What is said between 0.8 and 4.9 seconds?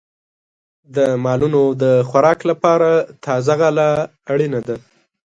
د مالونو د خوراک لپاره تازه غله اړینه ده.